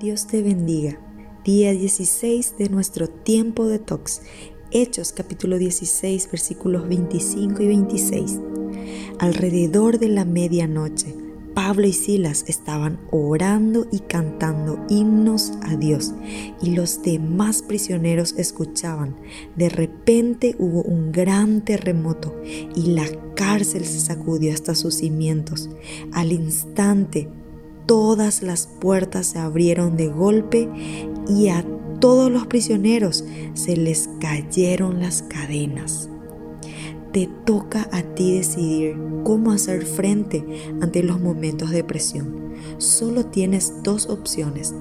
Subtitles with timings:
[0.00, 0.98] Dios te bendiga.
[1.44, 4.22] Día 16 de nuestro tiempo de tox.
[4.70, 8.40] Hechos capítulo 16 versículos 25 y 26.
[9.18, 11.14] Alrededor de la medianoche,
[11.52, 16.14] Pablo y Silas estaban orando y cantando himnos a Dios
[16.62, 19.16] y los demás prisioneros escuchaban.
[19.54, 22.40] De repente hubo un gran terremoto
[22.74, 23.06] y la
[23.36, 25.68] cárcel se sacudió hasta sus cimientos.
[26.12, 27.28] Al instante
[27.86, 30.68] todas las puertas se abrieron de golpe
[31.28, 31.64] y a
[32.00, 33.24] todos los prisioneros
[33.54, 36.08] se les cayeron las cadenas.
[37.12, 40.44] Te toca a ti decidir cómo hacer frente
[40.80, 42.40] ante los momentos de presión.
[42.78, 44.74] Solo tienes dos opciones,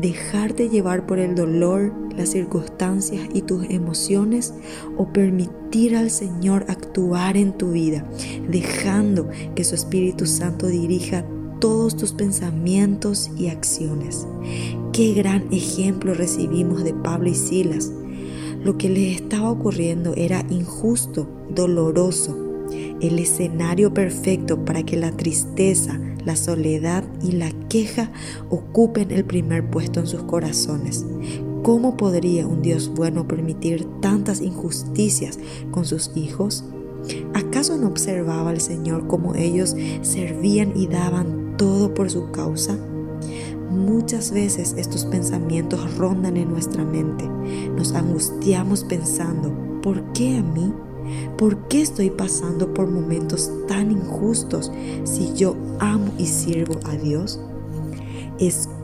[0.00, 4.54] dejarte llevar por el dolor, las circunstancias y tus emociones
[4.96, 8.06] o permitir al Señor actuar en tu vida,
[8.48, 11.24] dejando que su Espíritu Santo dirija
[11.62, 14.26] todos tus pensamientos y acciones.
[14.92, 17.92] Qué gran ejemplo recibimos de Pablo y Silas.
[18.64, 22.36] Lo que les estaba ocurriendo era injusto, doloroso,
[23.00, 28.10] el escenario perfecto para que la tristeza, la soledad y la queja
[28.50, 31.06] ocupen el primer puesto en sus corazones.
[31.62, 35.38] ¿Cómo podría un Dios bueno permitir tantas injusticias
[35.70, 36.64] con sus hijos?
[37.34, 42.76] ¿Acaso no observaba al Señor cómo ellos servían y daban todo por su causa?
[43.70, 47.24] Muchas veces estos pensamientos rondan en nuestra mente.
[47.76, 50.74] Nos angustiamos pensando, ¿por qué a mí?
[51.38, 54.72] ¿Por qué estoy pasando por momentos tan injustos
[55.04, 57.38] si yo amo y sirvo a Dios?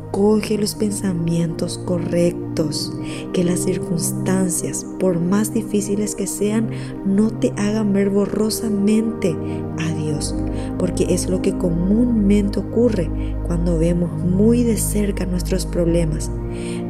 [0.09, 2.93] Escoge los pensamientos correctos,
[3.35, 6.71] que las circunstancias, por más difíciles que sean,
[7.05, 9.37] no te hagan ver borrosamente
[9.79, 10.35] a Dios,
[10.79, 13.11] porque es lo que comúnmente ocurre
[13.47, 16.31] cuando vemos muy de cerca nuestros problemas.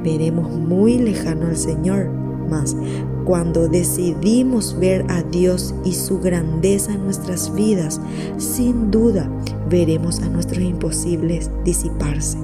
[0.04, 2.08] Veremos muy lejano al Señor,
[2.48, 2.76] mas
[3.24, 8.00] cuando decidimos ver a Dios y su grandeza en nuestras vidas,
[8.38, 9.28] sin duda
[9.68, 12.38] veremos a nuestros imposibles disiparse.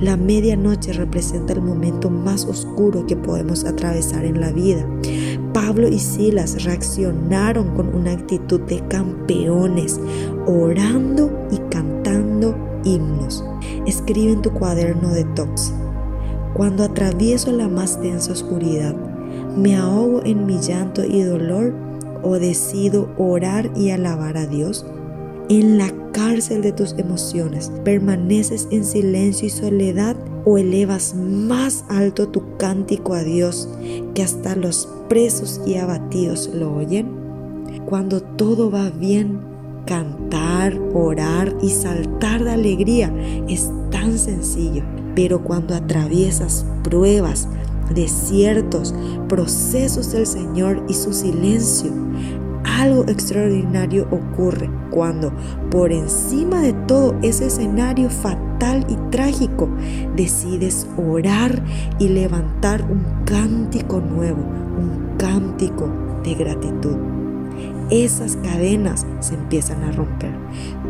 [0.00, 4.86] La medianoche representa el momento más oscuro que podemos atravesar en la vida.
[5.52, 10.00] Pablo y Silas reaccionaron con una actitud de campeones,
[10.46, 13.44] orando y cantando himnos.
[13.86, 15.72] Escribe en tu cuaderno de tox.
[16.54, 18.94] Cuando atravieso la más densa oscuridad,
[19.56, 21.74] me ahogo en mi llanto y dolor
[22.22, 24.86] o decido orar y alabar a Dios
[25.58, 32.28] en la cárcel de tus emociones, permaneces en silencio y soledad o elevas más alto
[32.28, 33.68] tu cántico a Dios
[34.14, 37.10] que hasta los presos y abatidos lo oyen?
[37.84, 39.40] Cuando todo va bien,
[39.84, 43.12] cantar, orar y saltar de alegría
[43.46, 44.82] es tan sencillo,
[45.14, 47.46] pero cuando atraviesas pruebas,
[47.94, 48.94] desiertos,
[49.28, 51.92] procesos del Señor y su silencio,
[52.82, 55.32] algo extraordinario ocurre cuando
[55.70, 59.68] por encima de todo ese escenario fatal y trágico
[60.16, 61.62] decides orar
[62.00, 65.88] y levantar un cántico nuevo, un cántico
[66.24, 66.96] de gratitud.
[67.90, 70.32] Esas cadenas se empiezan a romper.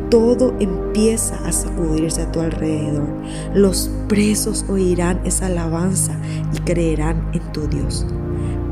[0.08, 3.08] Todo empieza a sacudirse a tu alrededor.
[3.54, 6.16] Los presos oirán esa alabanza
[6.54, 8.06] y creerán en tu Dios.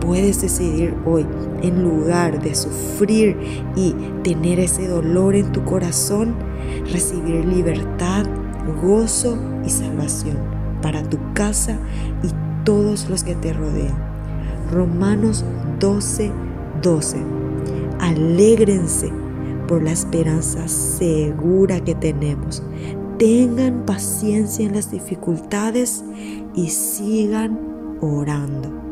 [0.00, 1.26] Puedes decidir hoy,
[1.62, 3.36] en lugar de sufrir
[3.76, 6.34] y tener ese dolor en tu corazón,
[6.90, 8.26] recibir libertad,
[8.82, 10.38] gozo y salvación
[10.82, 11.78] para tu casa
[12.22, 12.28] y
[12.64, 13.94] todos los que te rodean.
[14.70, 15.44] Romanos
[15.78, 16.30] 12,
[16.82, 17.16] 12.
[17.98, 19.12] Alégrense
[19.68, 22.62] por la esperanza segura que tenemos.
[23.18, 26.02] Tengan paciencia en las dificultades
[26.54, 27.58] y sigan
[28.00, 28.89] orando.